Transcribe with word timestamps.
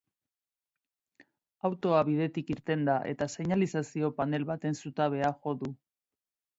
Autoa 1.69 1.99
bidetik 2.09 2.51
irten 2.55 2.87
da, 2.91 2.97
eta 3.13 3.31
seinalizazio 3.37 4.13
panel 4.19 4.51
baten 4.53 4.83
zutabea 4.85 5.35
jo 5.41 5.59
du. 5.63 5.75